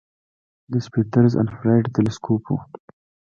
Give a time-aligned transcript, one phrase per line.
[0.71, 2.57] د سپیتزر انفراریډ تلسکوپ و.